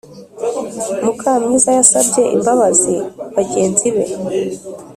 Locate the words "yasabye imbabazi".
1.77-2.95